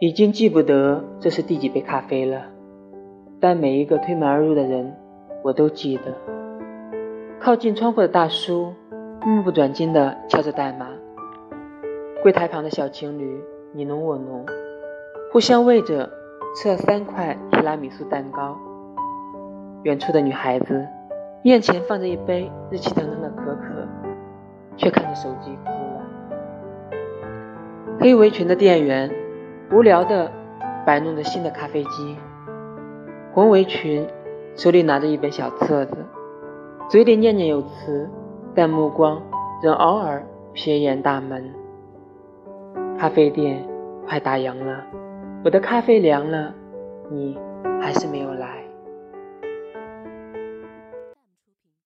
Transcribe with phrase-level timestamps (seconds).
[0.00, 2.46] 已经记不得这是第几杯咖啡了，
[3.38, 4.96] 但每一个推门而入的人，
[5.42, 6.14] 我都记得。
[7.38, 8.72] 靠近窗户的大叔
[9.26, 10.86] 目不转睛地敲着代码，
[12.22, 13.42] 柜台旁的小情侣
[13.74, 14.46] 你侬我侬，
[15.34, 16.08] 互相喂着
[16.56, 18.56] 吃了三块提拉米苏蛋糕。
[19.82, 20.86] 远处的女孩子
[21.44, 23.86] 面前放着一杯热气腾腾的可可，
[24.78, 26.00] 却看着手机哭了。
[28.00, 29.10] 黑围裙的店员。
[29.72, 30.30] 无聊的
[30.84, 32.16] 摆弄着新的咖啡机，
[33.32, 34.04] 红围裙
[34.56, 35.96] 手里拿着一本小册子，
[36.88, 38.10] 嘴里念念有词，
[38.52, 39.22] 但目光
[39.62, 41.54] 仍偶尔瞥眼大门。
[42.98, 43.64] 咖啡店
[44.08, 44.84] 快打烊了，
[45.44, 46.52] 我的咖啡凉了，
[47.08, 47.38] 你
[47.80, 48.64] 还是没有来。